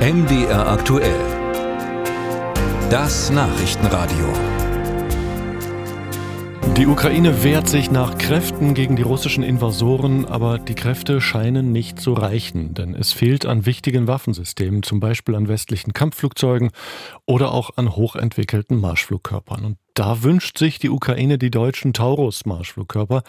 [0.00, 1.20] MDR aktuell.
[2.88, 4.32] Das Nachrichtenradio.
[6.78, 12.00] Die Ukraine wehrt sich nach Kräften gegen die russischen Invasoren, aber die Kräfte scheinen nicht
[12.00, 16.70] zu reichen, denn es fehlt an wichtigen Waffensystemen, zum Beispiel an westlichen Kampfflugzeugen
[17.26, 19.66] oder auch an hochentwickelten Marschflugkörpern.
[19.66, 23.22] Und da wünscht sich die Ukraine die deutschen Taurus-Marschflugkörper.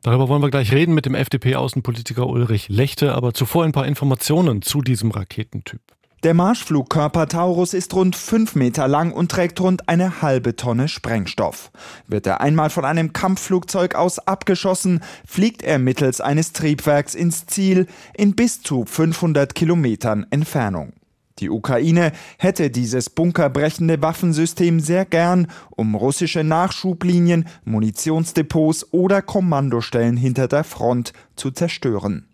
[0.00, 4.62] Darüber wollen wir gleich reden mit dem FDP-Außenpolitiker Ulrich Lechte, aber zuvor ein paar Informationen
[4.62, 5.82] zu diesem Raketentyp.
[6.24, 11.70] Der Marschflugkörper Taurus ist rund fünf Meter lang und trägt rund eine halbe Tonne Sprengstoff.
[12.08, 17.88] Wird er einmal von einem Kampfflugzeug aus abgeschossen, fliegt er mittels eines Triebwerks ins Ziel
[18.14, 20.94] in bis zu 500 Kilometern Entfernung.
[21.40, 30.48] Die Ukraine hätte dieses bunkerbrechende Waffensystem sehr gern, um russische Nachschublinien, Munitionsdepots oder Kommandostellen hinter
[30.48, 32.28] der Front zu zerstören.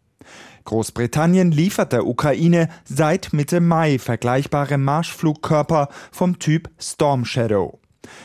[0.64, 7.80] Großbritannien liefert der Ukraine seit Mitte Mai vergleichbare Marschflugkörper vom Typ Storm Shadow.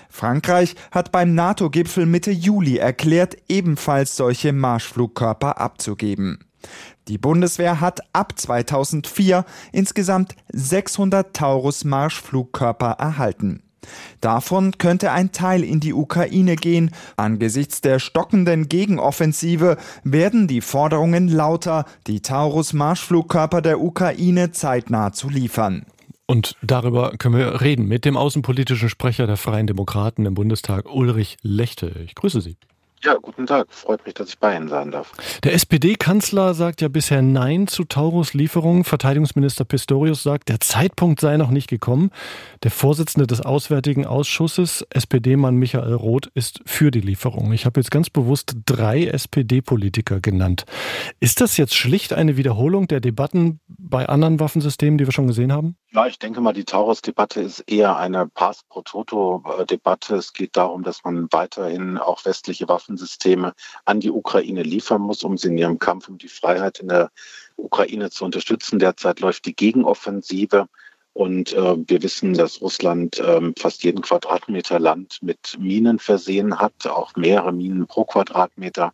[0.09, 6.39] Frankreich hat beim NATO-Gipfel Mitte Juli erklärt, ebenfalls solche Marschflugkörper abzugeben.
[7.08, 13.64] Die Bundeswehr hat ab 2004 insgesamt 600 Taurus Marschflugkörper erhalten.
[14.22, 16.91] Davon könnte ein Teil in die Ukraine gehen.
[17.17, 25.86] Angesichts der stockenden Gegenoffensive werden die Forderungen lauter, die Taurus-Marschflugkörper der Ukraine zeitnah zu liefern.
[26.28, 31.38] Und darüber können wir reden mit dem außenpolitischen Sprecher der Freien Demokraten im Bundestag, Ulrich
[31.41, 31.94] Lechte.
[32.03, 32.58] Ich grüße Sie.
[33.06, 33.67] Ja, guten Tag.
[33.70, 35.11] Freut mich, dass ich bei Ihnen sein darf.
[35.44, 38.84] Der SPD-Kanzler sagt ja bisher Nein zu Taurus-Lieferungen.
[38.84, 42.09] Verteidigungsminister Pistorius sagt, der Zeitpunkt sei noch nicht gekommen.
[42.64, 47.53] Der Vorsitzende des Auswärtigen Ausschusses, SPD-Mann Michael Roth, ist für die Lieferung.
[47.53, 50.66] Ich habe jetzt ganz bewusst drei SPD-Politiker genannt.
[51.19, 55.53] Ist das jetzt schlicht eine Wiederholung der Debatten bei anderen Waffensystemen, die wir schon gesehen
[55.53, 55.75] haben?
[55.92, 60.16] Ja, ich denke mal, die Taurus-Debatte ist eher eine Pass pro Toto-Debatte.
[60.16, 65.38] Es geht darum, dass man weiterhin auch westliche Waffensysteme an die Ukraine liefern muss, um
[65.38, 67.11] sie in ihrem Kampf um die Freiheit in der
[67.57, 68.79] Ukraine zu unterstützen.
[68.79, 70.67] Derzeit läuft die Gegenoffensive.
[71.13, 76.88] Und äh, wir wissen, dass Russland äh, fast jeden Quadratmeter Land mit Minen versehen hat,
[76.88, 78.94] auch mehrere Minen pro Quadratmeter.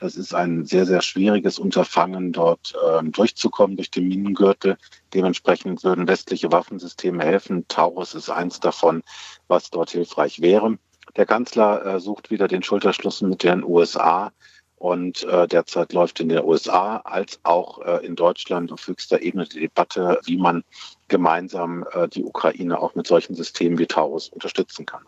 [0.00, 4.76] Das ist ein sehr, sehr schwieriges Unterfangen, dort äh, durchzukommen durch den Minengürtel.
[5.14, 7.64] Dementsprechend würden westliche Waffensysteme helfen.
[7.68, 9.02] Taurus ist eins davon,
[9.48, 10.76] was dort hilfreich wäre.
[11.16, 14.32] Der Kanzler äh, sucht wieder den Schulterschluss mit den USA.
[14.76, 19.46] Und äh, derzeit läuft in den USA als auch äh, in Deutschland auf höchster Ebene
[19.46, 20.62] die Debatte, wie man
[21.08, 25.00] gemeinsam äh, die Ukraine auch mit solchen Systemen wie Taurus unterstützen kann.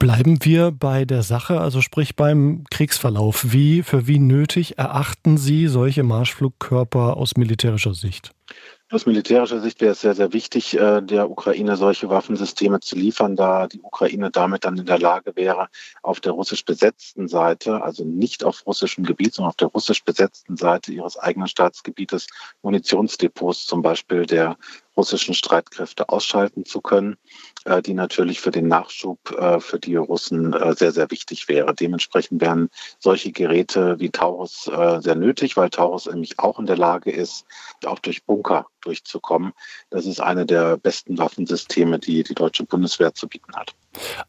[0.00, 3.52] Bleiben wir bei der Sache, also sprich beim Kriegsverlauf.
[3.52, 8.32] Wie, für wie nötig erachten Sie solche Marschflugkörper aus militärischer Sicht?
[8.92, 13.36] Aus militärischer Sicht wäre es sehr, sehr wichtig, äh, der Ukraine solche Waffensysteme zu liefern,
[13.36, 15.68] da die Ukraine damit dann in der Lage wäre,
[16.02, 20.56] auf der russisch besetzten Seite, also nicht auf russischem Gebiet, sondern auf der russisch besetzten
[20.56, 22.26] Seite ihres eigenen Staatsgebietes
[22.62, 24.56] Munitionsdepots zum Beispiel der
[24.96, 27.16] russischen Streitkräfte ausschalten zu können,
[27.64, 31.74] äh, die natürlich für den Nachschub äh, für die Russen äh, sehr, sehr wichtig wäre.
[31.74, 37.10] Dementsprechend wären solche Geräte wie Taurus sehr nötig, weil Taurus nämlich auch in der Lage
[37.10, 37.44] ist,
[37.84, 39.52] auch durch Bunker durchzukommen.
[39.90, 43.74] Das ist eine der besten Waffensysteme, die die deutsche Bundeswehr zu bieten hat.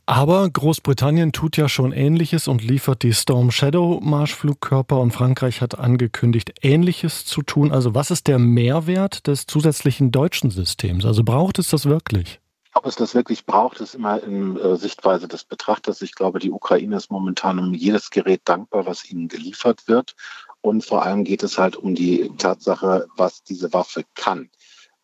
[0.06, 5.78] Aber Großbritannien tut ja schon Ähnliches und liefert die Storm Shadow Marschflugkörper und Frankreich hat
[5.78, 7.72] angekündigt, Ähnliches zu tun.
[7.72, 11.06] Also was ist der Mehrwert des zusätzlichen deutschen Systems?
[11.06, 12.40] Also braucht es das wirklich?
[12.74, 16.02] Ob es das wirklich braucht, ist immer in äh, Sichtweise des Betrachters.
[16.02, 20.16] Ich glaube, die Ukraine ist momentan um jedes Gerät dankbar, was ihnen geliefert wird.
[20.62, 24.50] Und vor allem geht es halt um die Tatsache, was diese Waffe kann.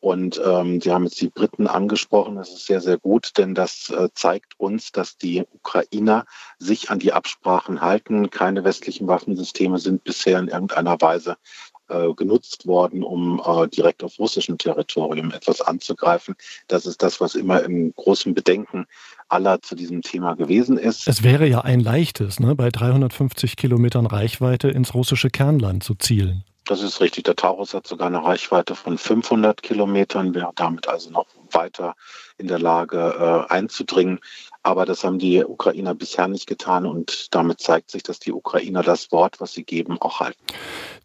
[0.07, 2.37] Und ähm, Sie haben jetzt die Briten angesprochen.
[2.37, 6.23] Das ist sehr, sehr gut, denn das äh, zeigt uns, dass die Ukrainer
[6.59, 8.29] sich an die Absprachen halten.
[8.29, 11.35] Keine westlichen Waffensysteme sind bisher in irgendeiner Weise
[11.89, 16.35] äh, genutzt worden, um äh, direkt auf russischem Territorium etwas anzugreifen.
[16.69, 18.85] Das ist das, was immer im großen Bedenken
[19.27, 21.05] aller zu diesem Thema gewesen ist.
[21.09, 26.45] Es wäre ja ein leichtes, ne, bei 350 Kilometern Reichweite ins russische Kernland zu zielen.
[26.67, 27.23] Das ist richtig.
[27.23, 31.95] Der Taurus hat sogar eine Reichweite von 500 Kilometern, wäre damit also noch weiter
[32.37, 32.97] in der Lage
[33.49, 34.19] äh, einzudringen.
[34.63, 38.83] Aber das haben die Ukrainer bisher nicht getan und damit zeigt sich, dass die Ukrainer
[38.83, 40.43] das Wort, was sie geben, auch halten.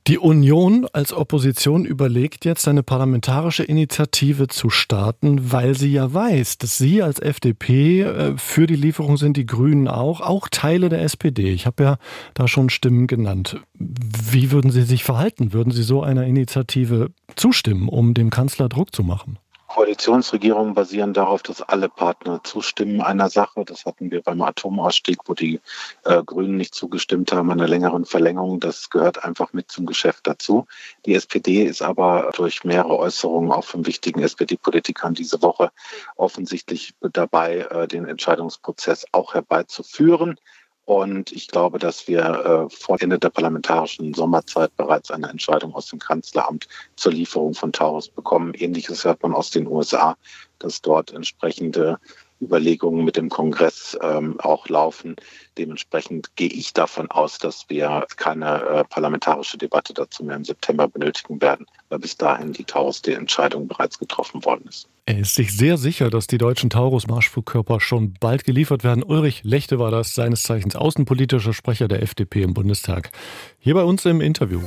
[0.08, 6.58] Die Union als Opposition überlegt jetzt eine parlamentarische Initiative zu starten, weil sie ja weiß,
[6.58, 11.02] dass Sie als FDP äh, für die Lieferung sind, die Grünen auch, auch Teile der
[11.02, 11.52] SPD.
[11.52, 11.98] Ich habe ja
[12.34, 13.60] da schon Stimmen genannt.
[13.78, 15.52] Wie würden Sie sich verhalten?
[15.52, 19.38] Würden Sie so einer Initiative zustimmen, um dem Kanzler Druck zu machen?
[19.72, 23.64] Koalitionsregierungen basieren darauf, dass alle Partner zustimmen einer Sache.
[23.64, 25.60] Das hatten wir beim Atomausstieg, wo die
[26.04, 28.60] äh, Grünen nicht zugestimmt haben, einer längeren Verlängerung.
[28.60, 30.66] Das gehört einfach mit zum Geschäft dazu.
[31.06, 35.70] Die SPD ist aber durch mehrere Äußerungen auch von wichtigen SPD-Politikern diese Woche
[36.16, 40.36] offensichtlich dabei, äh, den Entscheidungsprozess auch herbeizuführen.
[40.84, 45.86] Und ich glaube, dass wir äh, vor Ende der parlamentarischen Sommerzeit bereits eine Entscheidung aus
[45.86, 48.52] dem Kanzleramt zur Lieferung von Taurus bekommen.
[48.54, 50.16] Ähnliches hört man aus den USA,
[50.58, 51.98] dass dort entsprechende
[52.42, 55.14] Überlegungen mit dem Kongress ähm, auch laufen.
[55.56, 60.88] Dementsprechend gehe ich davon aus, dass wir keine äh, parlamentarische Debatte dazu mehr im September
[60.88, 64.88] benötigen werden, weil bis dahin die Taurus-Entscheidung bereits getroffen worden ist.
[65.04, 69.02] Er ist sich sehr sicher, dass die deutschen Taurus-Marschflugkörper schon bald geliefert werden.
[69.02, 73.10] Ulrich Lechte war das, seines Zeichens außenpolitischer Sprecher der FDP im Bundestag.
[73.58, 74.60] Hier bei uns im Interview.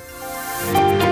[0.73, 1.04] Musik